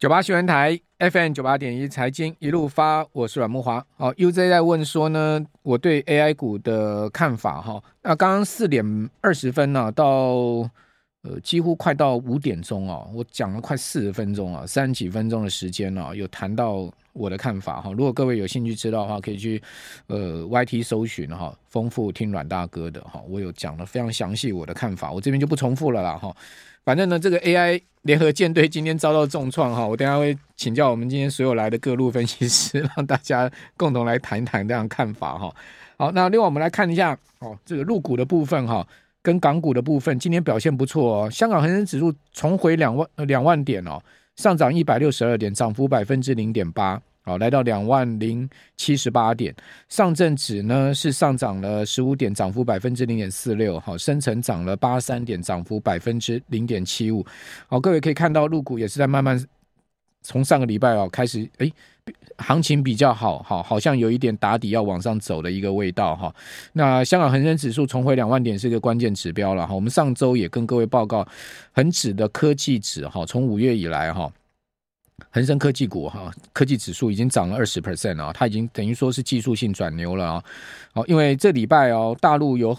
[0.00, 3.84] 九八新闻台 FM 九八点一财经一路发，我是阮慕华。
[3.98, 7.84] 哦，UZ 在问说呢，我对 AI 股的看法哈。
[8.02, 8.82] 那刚刚四点
[9.20, 10.06] 二十分呢、到
[11.22, 17.90] 呃几乎快到五点钟哦，我讲了快四十分钟啊，三十几分钟的时间啊，有谈到我的看法哈。
[17.92, 19.62] 如果各位有兴趣知道的话，可以去
[20.06, 26.34] 呃 YT 搜寻哈，丰富听阮大哥的哈，我有讲了非常详细我的看法，我这边就不重复了啦哈。
[26.84, 35.54] 反正呢，这个 AI 联合舰队今天遭到重创哈，我等下会请教我们今天所有来的各路分析师，让大家共同来谈一谈这样看法哈。
[35.98, 38.86] 好，那另外我们来看一下哦，这个陆股的部分哈，
[39.20, 41.30] 跟港股的部分今天表现不错哦。
[41.30, 44.02] 香港恒生指数重回两万两万点哦，
[44.36, 47.00] 上涨一百六十二点，涨幅百分之零点八。
[47.30, 49.54] 好，来到两万零七十八点，
[49.88, 53.78] 上证指呢是上涨了十五点，涨幅百分之零点四六。
[53.78, 57.24] 好，深成涨了八三点，涨幅百分之零点七五。
[57.68, 59.40] 好，各位可以看到，陆股也是在慢慢
[60.22, 61.70] 从上个礼拜哦开始，哎，
[62.38, 66.34] 行情比较好，好，好像有一点打底要往上走的一个味道哈。
[66.72, 69.72] 那香港恒生指数重回两万点是一个关键指标了哈。
[69.72, 71.24] 我们上周也跟各位报告，
[71.70, 74.28] 恒指的科技指哈，从五月以来哈。
[75.30, 80.44] 恒生科技股哈，科技指数已经涨了二十 percent 啊，它已经等于说是技术性转牛了啊。
[80.92, 82.76] 好，因为这礼拜哦，大陆有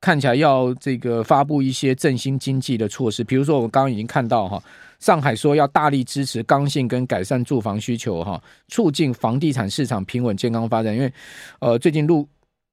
[0.00, 4.60] 看起来要这个发布一些振兴经济的措施，比如说我刚刚已经看到哈，
[4.98, 10.92] 上海说要大力支持刚性跟改善住房需求哈，促进房地产市场平稳健康发展。
[10.94, 11.12] 因为
[11.60, 12.28] 呃，最近陆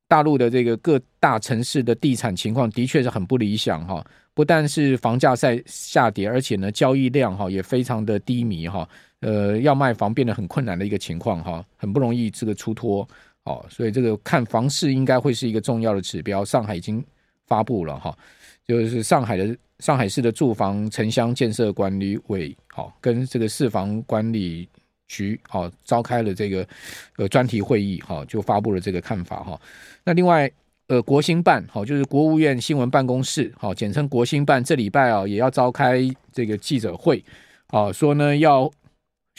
[0.07, 4.03] 大陆的这个各大城市的地产情况的确是很不理想哈，
[4.33, 8.89] 不但是房价在下跌，而且呢，交易量哈也非常的低迷哈。
[9.21, 13.05] 呃，要卖房变得很困难的一个情况哈，很不容易这个出脱
[13.43, 16.45] 哦，所以这个看房市应该会是一个重要的指标。
[16.45, 17.03] 上海已经
[17.45, 18.17] 发布了哈，
[18.65, 24.69] 就是上海的上海市的住房城乡建设管理委好跟这个市房管理
[25.05, 26.65] 局好召开了这个
[27.17, 29.59] 呃专题会议哈，就发布了这个看法哈。
[30.05, 30.49] 那另外
[30.87, 35.99] 呃国新办好就是国务院新闻办公室好简称国新办，这礼拜啊也要召开
[36.31, 37.21] 这个记者会
[37.67, 38.71] 啊，说呢要。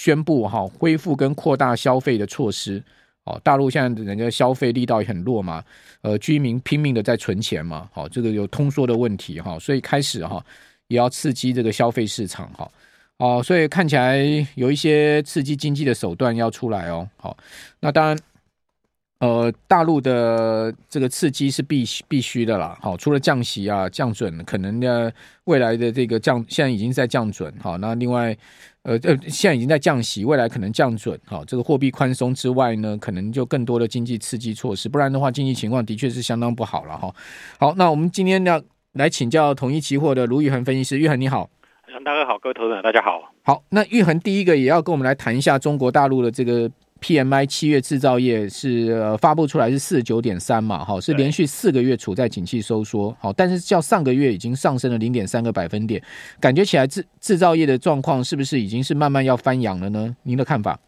[0.00, 2.82] 宣布哈恢复跟扩大消费的措施，
[3.24, 5.62] 哦，大陆现在人家消费力道也很弱嘛，
[6.00, 10.42] 呃，居民拼命的在存钱嘛，好，这个有通缩的问题哈，所以开始哈
[10.86, 12.70] 也要刺激这个消费市场哈，
[13.18, 14.24] 哦，所以看起来
[14.54, 17.36] 有一些刺激经济的手段要出来哦，好，
[17.80, 18.16] 那当然。
[19.20, 22.76] 呃，大陆的这个刺激是必须必须的啦。
[22.80, 25.10] 好，除了降息啊、降准，可能呢
[25.44, 27.52] 未来的这个降，现在已经在降准。
[27.60, 28.34] 好，那另外，
[28.80, 31.20] 呃呃，现在已经在降息，未来可能降准。
[31.26, 34.88] 好，这个货币宽松之外呢，可能就更多的经济刺激措施。
[34.88, 37.14] 不然的话，经济情况的确是相当不好了哈。
[37.58, 38.58] 好，那我们今天呢
[38.94, 41.50] 来请教统一期货的卢玉恒分析师，玉恒你好。
[42.06, 43.30] 大哥好，各位投资者大家好。
[43.42, 46.70] 好，那玉恒第一个也要跟我们来谈一下中国大陆的这个。
[47.00, 56.02] PMI 七月制造业是呃发布出来是四十九点三嘛，哈，是连续四个月处在景气收缩，好，但是较上个月已经上升了零点三个百分点，
[56.38, 60.14] 感觉起来制制造业的状况是不是已经是慢慢要翻扬了呢？
[60.22, 60.78] 您的看法？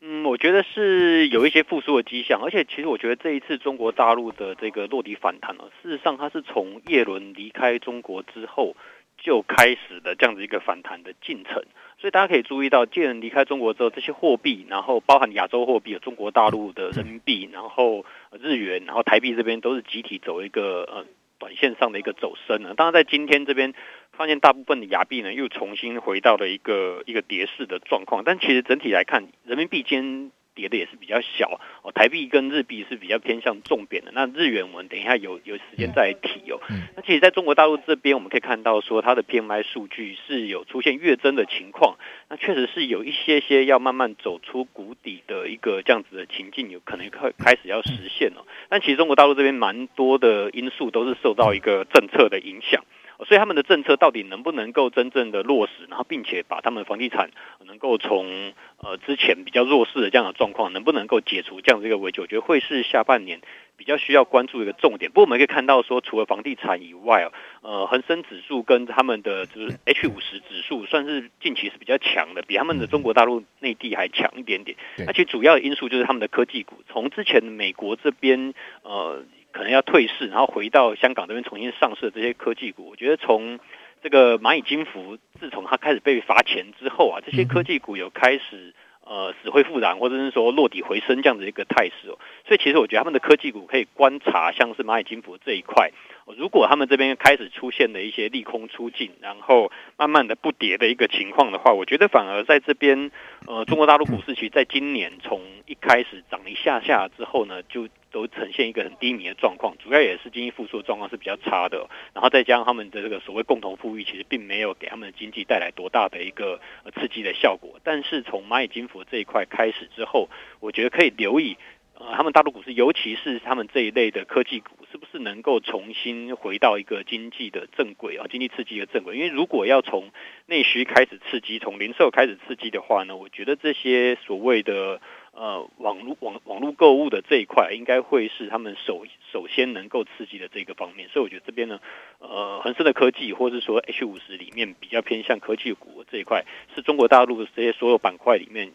[0.00, 8.76] 嗯，我觉得是有一些复苏的迹象，而且其实我觉得这一次中国大陆的这个落地反弹呢，事实上它是从叶伦离开中国之后
[9.18, 11.64] 就开始的这样子一个反弹的进程。
[11.98, 18.04] 所以大家可以注意到，借人离开中国之后，这些货币，然后包含亚洲货币，有中国大陆的人民币，然后
[18.38, 21.06] 日元，然后台币这边都是集体走一个呃
[21.38, 22.74] 短线上的一个走升呢。
[22.76, 23.74] 当然，在今天这边
[24.12, 30.30] 发现大部分的亚币呢又重新回到了一个一个跌势的状况，但其实整体来看，人民币间。
[30.56, 34.10] 跌的也是比较小哦，台币跟日币是比较偏向重贬的。
[34.12, 36.58] 那日元我们等一下有有时间再提哦。
[36.96, 41.98] 那其实在中国大陆这边，我们可以看到说它的 PMI 数据是有出现月增的情况。
[42.28, 48.44] 那确实是有一些些要慢慢走出谷底的一个这样子的情境，有可能开开始要实现了。
[48.70, 52.82] 但其实中国大陆这边蛮多的因素都是受到一个政策的影响。
[53.24, 57.30] 所以他们的政策到底能不能够真正的落实，然后并且把他们房地产
[57.64, 63.40] 能够从呃之前比较弱势的这样的状况，能不能够解除这样的一个危机，我觉得会是下半年
[63.76, 65.10] 比较需要关注一个重点。
[65.10, 67.30] 不过我们可以看到说，除了房地产以外，
[67.62, 74.76] 呃，恒生指数跟他们的就是 H 五十指数算是近期是比较强的，比他们的中国大陆内地还强一点点。
[75.06, 78.52] 而且主要的因素就是他们的科技股，从之前美国这边
[78.82, 79.24] 呃。
[79.56, 83.58] 可能要退市，然后回到香港这边重新上市的这些科技股，我觉得从
[84.02, 92.18] 这个蚂蚁金服自从它开始被罚钱之后啊，这些科技股有开始呃死灰复燃，或者是说落底回升这样的一个态势哦。
[92.46, 95.90] 所以其实我觉得他们的科技股可以观察，像是蚂蚁金服这一块。
[96.36, 103.10] 如果他们这边开始出现了一些利空出尽，然后慢慢的不跌的一个情况的话，我觉得反而在这边，
[103.46, 116.58] 呃，中国大陆股市其实在今年从一开始涨一下下之后呢，就都呈现一个很低迷的状况，主要也是经济复苏的状况是比较差的，然后再加上他们的这个所谓共同富裕，其实并没有给他们的经济带来多大的一个
[116.94, 117.78] 刺激的效果。
[117.84, 120.30] 但是从蚂蚁金服这一块开始之后，
[120.60, 121.58] 我觉得可以留意。
[121.98, 128.26] 呃，他们大陆股市，尤其是他们这一类的科技股，是不是能够重新回到一个经济的正轨啊？
[128.30, 129.16] 经济刺激的正轨？
[129.16, 130.10] 因为如果要从
[130.44, 135.00] 内需开始刺激，从零售开始刺激的话呢，我觉得这些所谓的
[135.36, 141.08] 呃网络网网络购物的这一块，应该会是他们首首先能够刺激的这个方面。
[141.10, 141.78] 所以我觉得这边呢，
[142.18, 146.44] 呃，恒生的科技，或者说 H 五十里面比较偏向科技股这一块，
[146.74, 148.72] 是中国大陆的这些所有板块里面。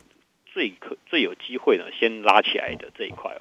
[0.53, 3.39] 最可最有机会呢，先拉起来的这一块哦。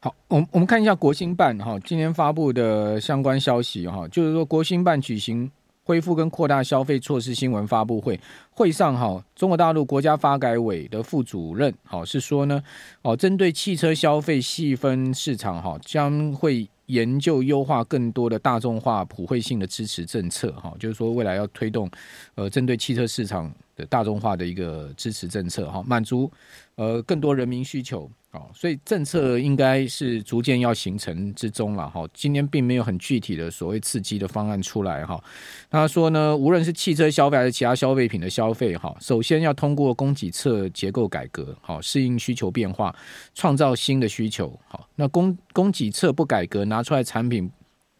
[0.00, 5.50] 好，我们我们看一下国新办哈，今天发布的相关消息哈，就是说国新办举行
[5.84, 8.18] 恢复跟扩大消费措施新闻发布会，
[8.50, 12.62] 会上哈，中国大陆国家发改委的副主任好是说呢，
[13.02, 21.90] 哦，针对汽车消费细分市场哈，将会研究优化更多的大众化普惠性的支持政策哈，就是说未来要推动
[22.34, 23.52] 呃，针对汽车市场。
[23.76, 26.30] 的大众化的一个支持政策哈，满足
[26.76, 32.06] 呃更多人民需求啊，所以政策应该是逐渐要形成之中了哈。
[32.12, 35.22] 今天并没有很具体的所谓刺激的方案出来哈。
[35.70, 42.94] 他说呢，无论是汽车消费还是其他消费品的消费哈，首先要通过供给侧结构改革好，适应需求变化，
[43.34, 44.88] 创造新的需求好。
[44.94, 47.50] 那供供给侧不改革，拿出来产品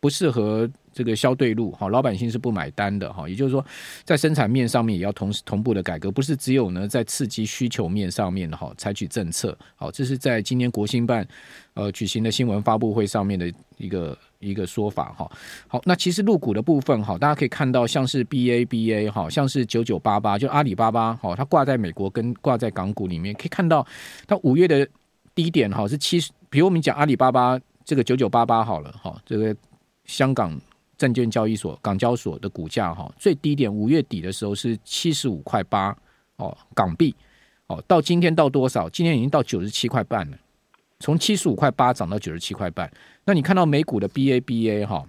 [0.00, 0.70] 不适合。
[0.92, 3.28] 这个消对路哈，老百姓是不买单的哈。
[3.28, 3.64] 也就是说，
[4.04, 9.56] 在生产面上面也要同时同步的改革，不是只有呢在刺激需求面上面的哈采取政策。
[9.74, 11.26] 好，这是在今年国新办
[11.74, 15.30] 呃举行的新闻发布会上面的一个一个说法哈。
[15.68, 23.86] 好，那其实入股的部分哈，大家可以看到像是 BABA 哈，像是九九八八，就阿里巴巴哈，它挂在美国跟挂在港股里面，可以看到
[24.26, 24.86] 它五月的
[25.34, 29.56] 低点哈是七十，比如我们讲阿里巴巴这个九九八八好了哈，这个
[30.04, 30.60] 香港。
[31.02, 35.96] 证券交易所、港交所的股价哈，最低点五月底的时候是七十五块八
[36.36, 37.12] 哦港币
[37.66, 38.88] 哦，到今天到多少？
[38.88, 40.38] 今天已经到九十七块半了，
[41.00, 42.88] 从七十五块八涨到九十七块半。
[43.24, 45.04] 那你看到美股的 BABA 哈，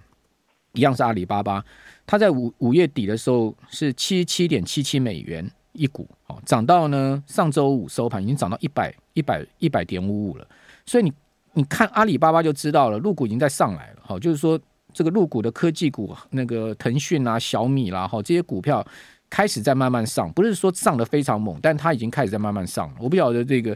[0.72, 1.64] 一样是阿里巴巴，
[2.08, 10.48] 它在五五月底的时候是七十七点七七美元一股哦，涨到呢上周五收盘已经涨到一百一百一百点五五了。
[10.88, 11.14] 所以你
[11.54, 14.60] 你看阿里巴巴就知道了，入股已经在上来了哈，就是说。
[14.94, 18.86] 这个入股的科技股，那个腾讯啊、小米啦，哈，这些股票
[19.30, 22.96] 开始在慢慢上，不是说上的非常猛，但它已经开始在慢慢上了。
[23.00, 23.76] 我不晓得这个，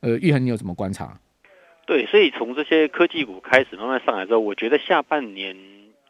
[0.00, 1.18] 呃，玉恒你有什么观察？
[1.84, 5.56] 对，所以从这些科技股开始慢慢上来之后，我觉得下半年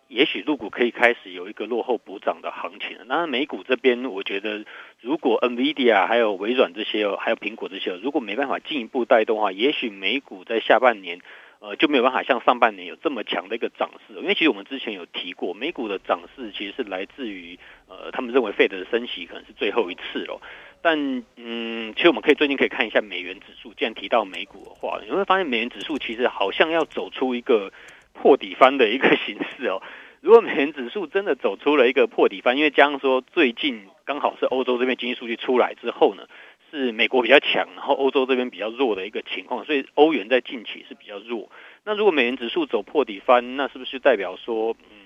[0.09, 2.99] 也许入股可以开始有一个落后补涨的行情。
[3.07, 4.67] 那美股这边，我觉得
[5.01, 11.21] 如果 NVIDIA 还有微软这些，还有苹果这些，如果没办法进一步带动的话，也许美股在下半年。
[11.62, 17.56] 呃，就没有办法像上半年有这么强的一个涨势，因为其实我们之前有提过，美股的涨势其实是来自于
[17.87, 20.41] 呃，他们认为 Fed 的升息可能是最后一次了。
[20.82, 27.73] 但嗯，其实我们可以最近可以看一下美元指数，既然提到美股的话，你会发现美元指数其实好像要走出一个
[28.12, 29.81] 破底翻的一个形式哦。
[30.20, 36.25] 如果美元指数真的走出了一个破底翻，因为加上说最近刚好是欧洲这边经济数据出来之后呢。
[36.73, 41.51] 是美国比较强，然后欧洲这边比较弱的一个情况，所以欧元在近期是比较弱。
[41.85, 44.96] 那如果美元指数走破底翻，那是不是代表说，嗯，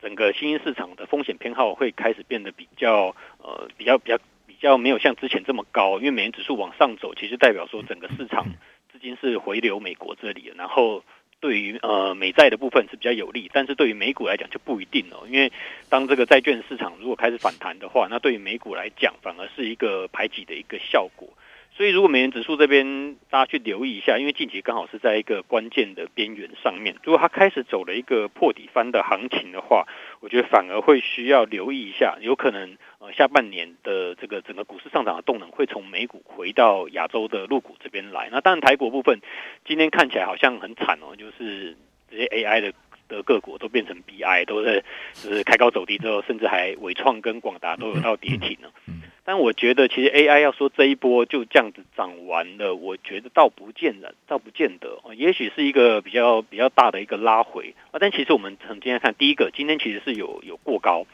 [0.00, 5.98] 整个新兴市场的风险偏好会开始变得比较呃比较比较比较没有像之前这么高？
[5.98, 8.46] 因为美元指数往上走，其实代表说整个市场
[8.90, 11.04] 资金是回流美国这里，然后。
[11.40, 15.52] 对于呃美债的部分是比较有利，但是对于美股来讲就不一定哦，因为
[15.88, 21.28] 当这个债券市场如果开始反弹的话，那对于美股来讲反而是一个排挤的一个效果。
[21.76, 29.86] 所以如果美元指数这边大家去留意一下，因为近期刚好是在一个关键的边缘上面，如果它开始走了一个破底翻的行情的话，
[30.20, 33.12] 我觉得反而会需要留意一下，有可能呃。
[33.16, 38.28] 下半年的这个整个股市上涨的动能会从美股回到亚洲的陆股这边来。
[38.30, 39.20] 那当然，台股部分
[39.64, 41.74] 今天看起来好像很惨哦，就是
[42.10, 42.74] 这些 AI 的
[43.08, 48.70] 的个股都变成 BI，都是就是开高走低之后，甚至还纬创跟广达都有到跌停了。
[49.26, 55.00] 但我觉得，其实 AI 要说这一波就这样子涨完了，我觉得倒不见得，倒不见得。
[55.16, 57.98] 也许是一个比较比较大的一个拉回啊。
[58.00, 61.04] 但其实我们从今天看，第一个今天其实是有有过高。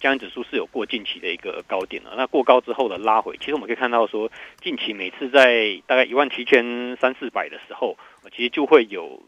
[0.00, 7.96] 加权指数是有过近期的一个高点的，那过高之后的拉回，其实我们可以看到说，近期每次在大概一万七千三四百的时候，
[8.36, 9.22] 其实就会有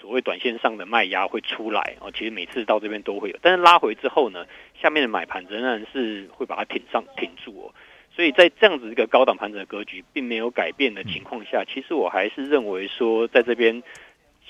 [0.00, 2.10] 所谓短线上的卖压会出来哦。
[2.10, 4.46] 其实每次到这边都会有，但是拉回之后呢，
[4.80, 7.74] 下面的买盘仍然是会把它挺上挺住哦。
[8.14, 13.82] 所以在这样子一个高档盘整的格局并没有改变的情况下，其实我还是认为说，在这边。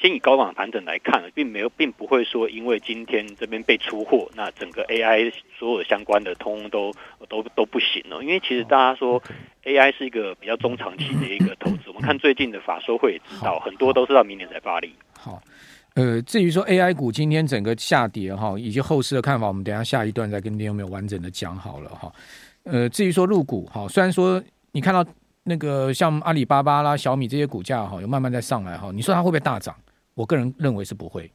[0.01, 6.95] 先以高档盘整来看，并没有，并不会说因为今天这边被出货，那整个 AI 所有相关的通通都
[7.29, 8.23] 都都不行了。
[8.23, 9.23] 因为其实大家说
[9.63, 14.95] AI 是一个比较中长期的一个投资，我们看最近的法说会也知道，很多都是到明年才发力。
[15.23, 15.43] 好，
[15.95, 22.11] 呃，至于说 AI 股今天整个下跌哈，以及后市的看法，我们等下下一段再跟听众朋友完整的讲好了哈。
[22.63, 25.05] 呃，至于说入股哈，虽然说你看到
[25.45, 29.77] 那个像阿里巴巴啦、小米这些股价哈，有慢慢在上来哈，你说它会不会大涨？
[30.15, 31.31] 我个人认为是不会，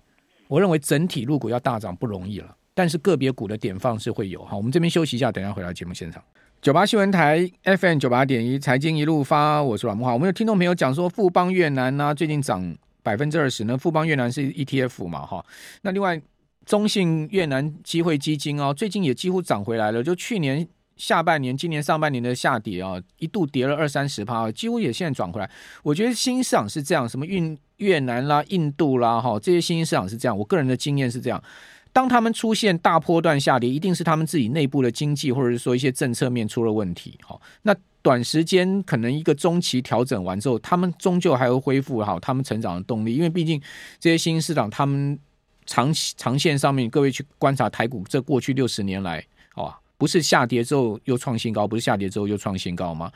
[0.47, 4.43] 我认为整体入股要大涨不容易了，但是个别股的点放是会有。
[4.45, 6.23] 哈，我们这边休息一下，等一下回到节目现场。
[6.61, 10.13] 九八新闻台 FM 九八点一财经一路发，我是阮慕驊。
[10.13, 13.77] 我们有听众朋友讲说富邦越南呢、啊，最近涨百分之二十呢。
[13.77, 15.45] 富邦越南是 ETF 嘛，哈。
[15.83, 16.19] 那另外
[16.65, 20.67] 中信越南机会基金哦，最近也几乎涨回来了，就去年。
[20.97, 25.51] 下半年、今年上半年的下跌啊，一度跌了二三十趴，几乎也现在转回来。
[25.83, 30.37] 我觉得新兴市场是这样，什么运越南啦、印度啦，哈，这些新兴市场是这样。
[30.37, 31.43] 我个人的经验是这样，
[31.91, 37.19] 当他们出现大波段下跌，一定是他们自己内部的经济或者是说一些政策面出了问题。
[37.27, 43.59] 哈，那短时间可能一个中期调整完之后，他们终究还会恢复好他们成长的动力，因为毕竟
[43.99, 45.17] 这些新兴市场，他们
[45.65, 49.75] 长期长线上面，各位去观察台股这过去六十年来，啊。
[49.97, 53.09] 不是下跌之后又创新高，不是下跌之后又创新高吗？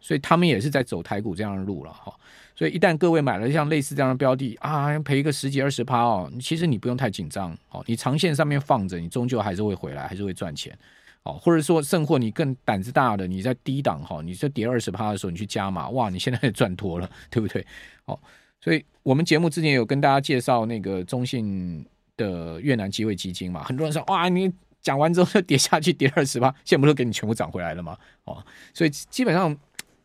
[0.00, 2.10] 所以他们也是在走台股这样的路了哈。
[2.56, 7.84] 所以一旦各位买了像类似这样的标的啊，赔个十几二十趴哦，其实你不用太紧张哦。
[7.86, 10.76] 你长线上面放着，你终究还是会回来，还是会赚钱
[11.24, 11.34] 哦。
[11.34, 17.66] 或者说，甚或你更胆子大的，你在低档哈，你这跌二十趴的时候，你去加码，哇，你现在 赚脱了，对不对？
[18.04, 18.18] 哦，
[18.60, 21.84] 所以我们节目之前有跟大家介绍那个中信
[22.16, 24.52] 的越南机会基金嘛，很多人说哇，你。
[24.82, 27.96] 讲完之后就跌下去，跌二十趴，现在不是给你全部涨回来了吗？
[28.24, 29.56] 哦，所以基本上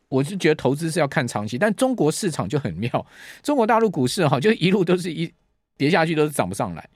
[0.07, 3.03] 我是觉得投资是要看长期，但中国市场就很妙，
[3.41, 5.33] 中国大陆股市哈，就一路都是一
[5.77, 6.89] 跌下去都是涨不上来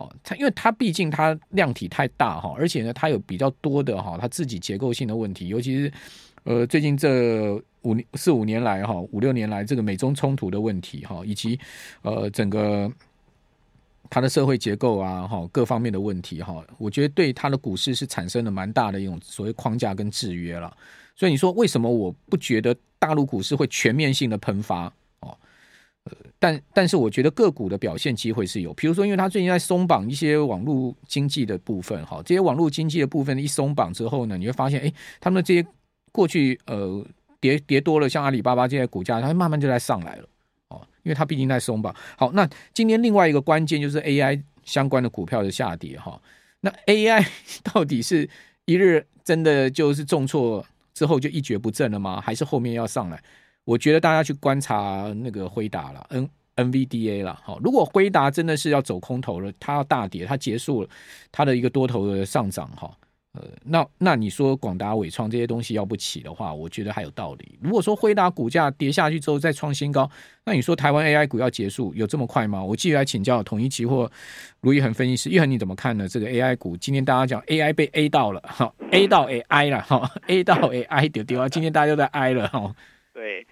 [0.00, 0.12] 哦。
[0.24, 5.92] 它因为它毕竟它量体太大哈，而且呢它有比较多的哈它自己结构性的问题，尤其是
[6.44, 11.58] 呃最近这五四五年来哈五六年来这个美中冲突的问题哈，以及
[12.02, 12.90] 呃整个。
[14.12, 20.76] 它的社会结构啊，哈，各方面的问题哈，我觉得对它的股市是产生了蛮大的一种所谓框架跟制约了。
[21.14, 24.92] 所以你说为什么我不觉得大陆股市会全面性的喷发？
[26.04, 35.66] 呃，但但是我觉得个股的表现机会是有，比如说因为它最近在松绑一些网络经济的部分哈，这些网络经济的部分一松绑之后呢，你会发现哎，他们的这些
[36.10, 37.04] 过去呃
[37.40, 40.28] 跌跌多了，像阿里巴巴这些股价，它慢慢就在上来了。
[40.68, 41.94] 哦因为它毕竟在松绑。
[42.16, 46.20] 好，那今天另外一个关键就是 AI 相关的股票的下跌哈。
[46.60, 47.26] 那 AI
[47.72, 48.28] 到底是
[48.66, 52.20] 一日真的就是重挫之后就一蹶不振了吗？
[52.20, 53.22] 还是后面要上来？
[53.70, 57.38] 我觉得大家去观察那个辉达了，N NVDA 了。
[57.44, 60.88] 好，如果辉达真的是要走空头了，它要大跌，它结束了
[61.30, 62.90] 它的一个多头的上涨哈。
[63.34, 67.56] 呃，那那你说广达、伟创这些东西要不起的话，我觉得还有道理。
[67.62, 70.10] 如果说辉达股价跌下去之后再创新高，
[70.44, 72.60] 那你说台湾 AI 股要结束有这么快吗？
[72.64, 74.10] 我继续来请教统一期货
[74.62, 76.08] 卢昱衡分析师，一恒你怎么看呢？
[76.08, 82.74] 这个 AI 股今天大家讲 AI 被 A 到了，哈，A 到 AI 了，哈，A 到 AI 丢丢啊，今天大家都在 I 了，哈。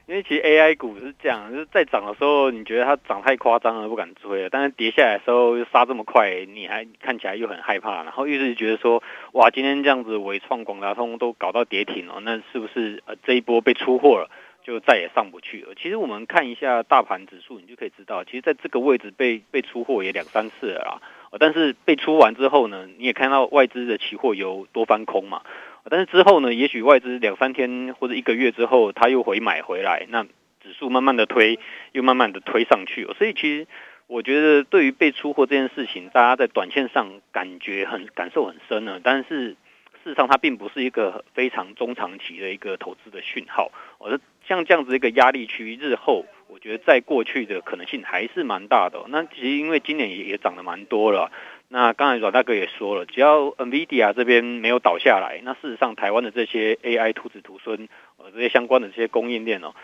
[0.08, 14.30] 因为其实 AI 股是这样，就是在涨的时候，你觉得它涨太夸张了，不敢追了；但是跌下来的时候又杀这么快，你还看起来又很害怕，然后又是觉得说，哇，今天这样子纬创、广达通都搞到跌停了，那是不是呃这一波被出货了，
[14.64, 15.74] 就再也上不去了？
[15.74, 21.02] 其实我们看一下大盘指数，你就可以知道，其实在这个位置被被出货也两三次了啦。
[21.38, 25.42] 但是被出完之后呢，你也看到外资的期货有多翻空嘛。
[25.90, 31.58] 但是之后呢，也许外资两三天或者一个月之后，他又回买回来，那指数慢慢的推，
[31.92, 33.06] 又慢慢的推上去。
[33.18, 33.66] 所以其实
[34.06, 39.00] 我觉得，对于被出货这件事情，大家在短线上感觉很感受很深呢。
[39.02, 39.56] 但是
[40.04, 43.70] 事实上，它并不是一个非常中长期的一个投资的讯号。
[43.98, 49.04] 而像这样子一个压力区，日后我觉得在过去的可能性还是蛮大的。
[49.08, 51.30] 那其实因为今年也也涨得蛮多了。
[51.70, 59.74] 那刚才阮大哥也说了，只要 NVIDIA 这边没有倒下来，那事实上台湾的这些 AI 徒子徒孙，呃，这些相关的这些供应链哦，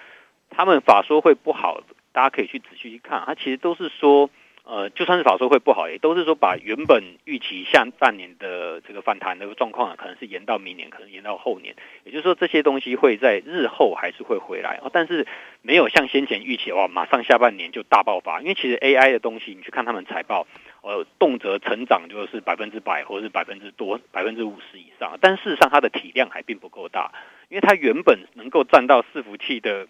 [0.48, 4.30] 他们法说会不好，大家可以去仔细去看，它其实都是说
[4.66, 11.76] 呃，就算是法说会不好，也都是说把原本预期下半年的这个反弹的状况啊，可能是延到明年，可能延到后年。
[12.04, 15.26] 也就是说，这些东西会在日后还是会回来啊，但是
[15.60, 18.40] 没有像先前预期哇，马上下半年就大爆发。
[18.40, 20.46] 因为其实 AI 的东西，你去看他们财报，
[20.80, 25.18] 呃，动辄成长就是百分之百，或者是百分之多百分之五十以上。
[25.20, 27.12] 但事实上，它的体量还并不够大，
[27.50, 29.88] 因为它原本能够占到伺服器的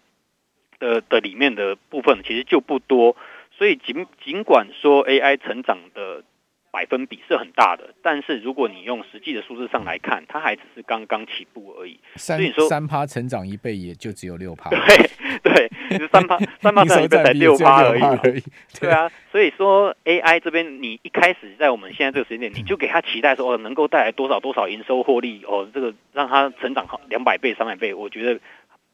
[0.79, 3.15] 的的里面的部分，其实就不多。
[3.57, 6.23] 所以尽尽管说 AI 成长的
[6.71, 11.97] 百分比是很大的，但是如果你用实际的数字上来看，它还只是刚刚起步而已。
[12.17, 14.69] 所以说三趴成长一倍也就只有六趴。
[14.69, 14.79] 对
[15.41, 18.01] 对，就三趴 三趴成长一倍才六趴而已。
[18.01, 18.43] 而已
[18.77, 28.39] 对啊， 所以说 AI 这边你一开始在我们现在这个时间点，你就给他期待说哦能够带来多少多少营收获利哦，这个让它成长好两百倍三百倍，我觉得。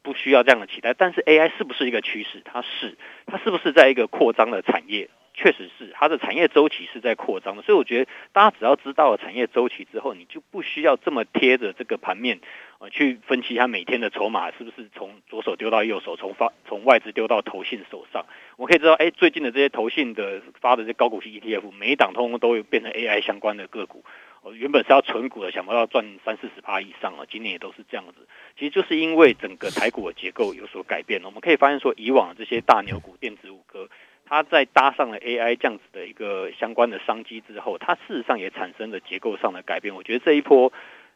[0.02, 2.42] 不需要这样的期待，但是 AI 是不是一个趋势？
[2.44, 5.08] 它是，它是不是在一个扩张的产业？
[5.34, 7.62] 确实是，它的产业周期是在扩张的。
[7.62, 12.38] 所以我觉得，大家只要知道了产业周期之后，你就不需要这么贴着这个盘面，
[12.80, 18.26] 呃，去分析它每天的筹码是不是从左手丢到右手，从发从外资丢到投信手上。
[18.58, 24.04] 我可以知道，哎，最近的这些投信的发的这些高股息 ETF，每一档通通都会变成 AI 相关的个股。
[24.42, 27.24] 我原本是要存股的，想不到赚三四十趴以上啊。
[27.30, 28.26] 今年也都是这样子，
[28.58, 31.28] 其实就是因为整个台股的结构有所改变了。
[31.28, 33.88] 我们可以发现说，以往这些大牛股、电子五哥，
[34.26, 39.94] 它在搭上了 AI 这样子的一个相关的商机之后，它事实上也产生了结构上的改变。
[39.94, 40.72] 我觉得这一波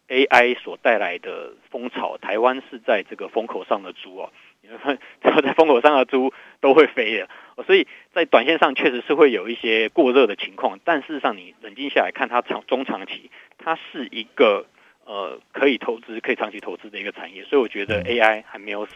[0.09, 4.33] AI 所带来的风潮，台湾是在这个风口上的猪哦。
[4.63, 4.95] 然后
[5.43, 7.29] 在风口上的猪都会飞的，
[7.65, 14.67] 所以在短线上确实是会有一些过热的情况，但事实上你冷静下来看，它长中长期它是一个
[15.05, 18.93] 呃可以投资、可以长期投资的一个产业，所以我觉得 AI 还没有死。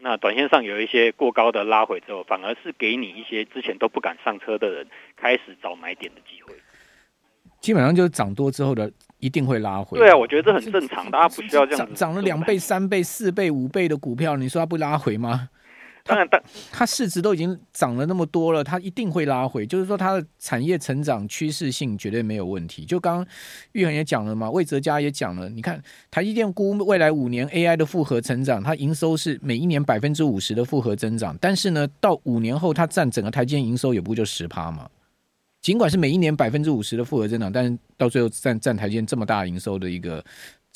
[0.00, 4.86] 那短线上有一些过高的拉回之后，反而是给你一些之前都不敢上车的人
[5.16, 6.54] 开始找买点的机会。
[7.60, 8.92] 基本上就是涨多之后的。
[9.18, 9.98] 一定会拉回。
[9.98, 11.94] 对啊，我觉得这很正常，大家不需要这样子。
[11.94, 15.48] 涨涨了两倍、三倍、四倍、五倍的股票，你说它不拉回吗？
[16.06, 19.66] 当然，但它市值都已经涨了那么多了，它一定会拉回。
[19.66, 22.84] 就是说，它的产业成长趋势性绝对没有问题。
[22.84, 23.26] 就刚刚
[23.72, 34.88] 玉恒也讲了嘛，魏哲家也讲了，你看台积电估未来五年 AI 的复合成长，它营收是每一年百分之五十的复合增长，但是呢，到五年后它占整个台积电营收也不就十趴嘛。
[35.62, 40.24] 尽管是每一年百分之五十的复合增长，但是到最后占占台积电这么大营收的一个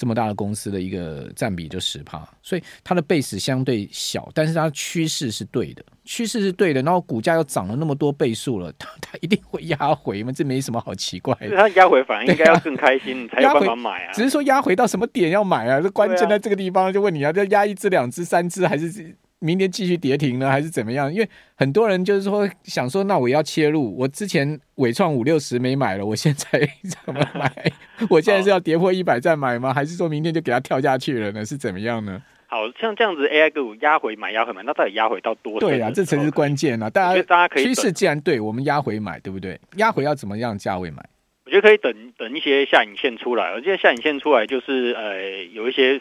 [0.00, 11.54] 这么大的公司的一个占比就十趴，所以它的 base 相对小，但是它趋势是对的，趋势是对的，然后股价又涨了那么多倍数了，它 它一定会压回嘛，这没什么好奇怪的。
[11.54, 14.12] 它压回反而应该要更开心， 啊、才有办法买啊。
[14.14, 15.78] 只是说压回到什么点要买啊？
[15.82, 19.14] 这关键在这个地方，就问你啊，要压一只、两只、三只还是？
[19.40, 21.12] 明天继续跌停呢，还是怎么样？
[21.12, 23.96] 因为很多人就是说想说，那我要切入。
[23.96, 26.61] 我之前尾创五六十没买了，我现在
[27.05, 27.50] 怎么买？
[28.11, 29.72] 我现在是要跌破一百再买吗？
[29.74, 31.44] 还是说明天就给它跳下去了呢？
[31.44, 32.22] 是怎么样呢？
[32.46, 35.61] 好像这样子 AI 股压回买压回买，那到底压回到多少？
[35.61, 36.90] 对啊，这才是关键啊！
[36.90, 39.59] 大家大家可以趋势既然对，我们压回买，对不对？
[39.76, 41.03] 压回要怎么样价位买？
[41.46, 45.98] 我觉得可以等等一些下影线出来，而且下影线出来就是呃有一些。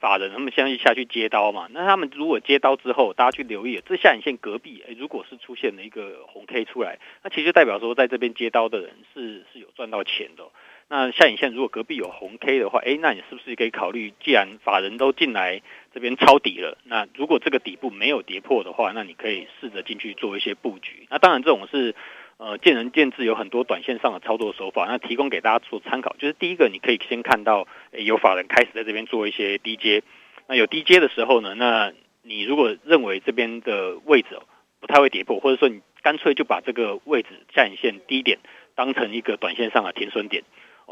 [0.00, 10.44] 法人他们现在下去接刀嘛，那他们如果接刀之后，大家去留意，这下影线隔壁，诶，如果是出现了一个红 K 出来，那其实代表说在这边接刀的人是是有赚到钱的。
[10.90, 15.60] 那下影线如果隔壁有红 K 的话，诶，那你是不是可以考虑，既然法人都进来
[15.92, 21.06] 这边抄底了，那如果这个底部没有跌破的话，那你可以试着进去做一些布局。
[21.10, 21.94] 那当然这种是。
[22.38, 26.14] 呃，见仁见智，有很多短线上的操作手法，那提供给大家做参考。
[26.18, 30.04] 就是第一个，你可以先看到有法人开始在这边做一些低接，
[30.46, 34.38] 那有低接的时候呢，那你如果认为这边的位置
[34.78, 38.38] 不太会跌破，或者说你干脆就把这个位置下影线低点
[38.76, 40.44] 当成一个短线上的停损点。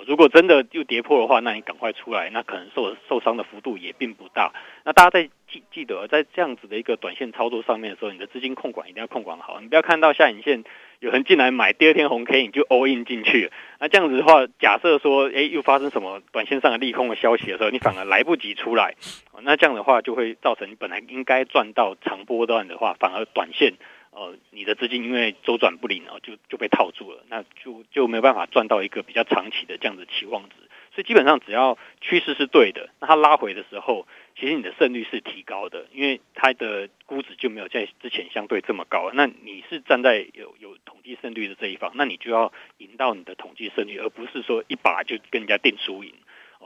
[0.04, 4.52] 如果真的又跌破的话，那你赶快出来，那可能受受伤的幅度也并不大。
[4.84, 10.64] 那大家在记记得，在这样子的一个短线操作上面的时候，你的资金控管一定要控管好，你不要看到下影线
[11.00, 13.50] 有人进来买，第二天红 K 你就 all in 进去。
[13.78, 18.96] 那这样子的话，假设说，诶，又发生什么短线上的利空的消息的时候，你反而来不及出来，
[19.42, 23.74] 那这样的话就会造成你本来应该赚到长波段的话，反而短线。
[24.10, 30.54] 呃，你的资金因为周转不灵哦，就就被套住了，那就就没有办法赚到一个比较长期的这样子期望值。
[30.96, 39.10] 所以基本上只要趋势是对的，那它拉回的时候，其实你的胜率是提高的，因为它的估值就没有在之前相对这么高。
[39.12, 46.14] 那你是站在有有统计胜率的这一方，那你就要赢到你的统计胜率，而不是说一把就跟人家定输赢。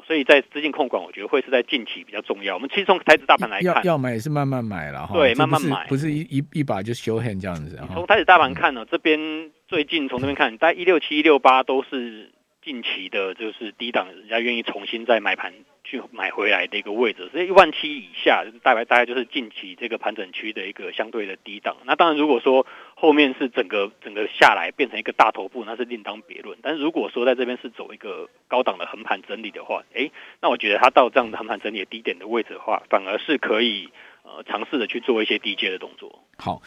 [0.06, 2.54] 所以在资金控管，我觉得会是在近期比较重要。
[2.54, 5.12] 我们其实从台指大盘来看，要要买也是慢慢买了哈。
[5.12, 7.76] 对，慢慢买，不是一一一把就 show hand 这样子。
[7.92, 12.30] 从台指大盘看呢，这边最近从这边看，大概一六七、一六八都是
[12.62, 17.28] 近期的，就是低档，人家愿意重新再买盘去买回来的一个位置。
[17.32, 21.76] 所以一万七以下，大概大概就是近期这个盘整区的一个相对的低档。
[21.84, 26.58] 那当然，如果说后面是整个整个下来变成一个大头部，那是另当别论。
[26.60, 33.88] 但是如果说在这边是走一个高档的横盘整理的话，诶，那我觉得它到这样的横盘整理的低点的位置的话，反而是可以
[34.22, 36.22] 呃尝试的去做一些低阶的动作。
[36.36, 36.60] 好，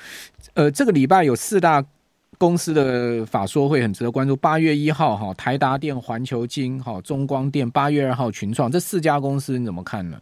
[0.55, 1.85] 呃，这个礼拜有四大。
[2.43, 4.35] 公司的法说会很值得关注。
[4.35, 10.17] 八月一号，哈，台达电、环球晶、哈，中光电；八月二号，群创这四家公司你怎么看呢？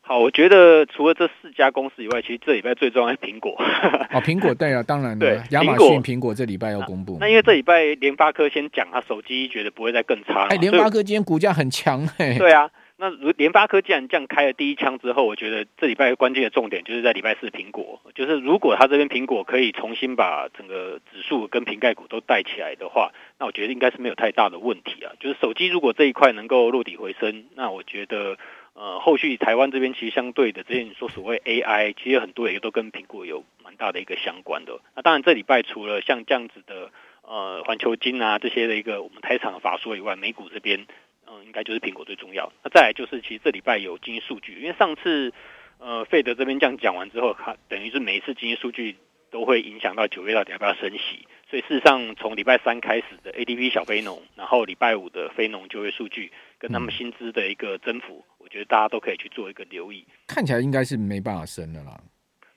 [0.00, 3.54] 好，我觉得除了这四家公司以外，其实这礼拜最重要是苹果。
[4.10, 7.18] 哦，苹果对啊，当然对，亚马逊、苹果这礼拜要公布。
[7.20, 10.48] 那因为这礼拜联发科先讲，他手机觉得不会再更差了。
[10.48, 12.36] 哎，联发科今天股价很强，嘿。
[12.36, 12.68] 对啊。
[12.96, 25.12] 那如联发科既然这样开了第一枪之后，我觉得这礼拜关键的重点就是在礼拜四苹果，就是如果他这边苹果可以重新把整个指数跟瓶盖股都带起来的话，那我觉得应该是没有太大的问题啊。
[25.18, 28.38] 就是手机如果这一块能够落底回升，那我觉得
[28.74, 34.78] 呃后续台湾这边其实相对的这些你说所谓 AI，其实很多也都跟苹果有蛮大的一个相关的。
[34.94, 40.86] 那当然这礼拜除了像这样子的呃环球金啊这些的一个我们台场的法说以外，美股这边。
[41.34, 42.52] 嗯，应该就是苹果最重要。
[42.62, 45.32] 那再来就是，其实这礼拜有经济数据，因为上次
[45.78, 48.96] 呃费德这边这样讲完之后，它等于是每一次经济数据
[49.30, 51.26] 都会影响到九月到底要不要升息。
[51.50, 60.04] 所以事实上，从礼拜三开始的 ADP 小非农，然后礼拜五的非农就业数据跟他们薪资的一个增幅，我觉得大家都可以去做一个留意。
[60.26, 62.00] 看起来应该是没办法升的啦。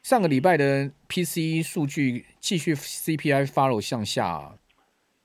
[0.01, 4.55] 上个礼拜的 PCE 数据继续 CPI follow 向下啊。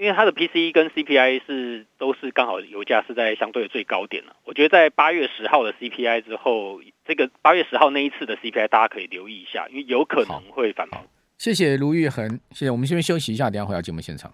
[0.02, 4.34] 因为它的 PCE 跟 CPI 是都是刚好油价是在相对的最高点了。
[4.44, 11.00] 我觉得在八月十号的 CPI 之后，这个八月十号那一次的 CPI 大家可以留意一下，因为有可能会反弹。
[11.38, 12.70] 谢谢卢玉恒，谢谢。
[12.70, 14.28] 我们先休息一下，等下回到节目现场。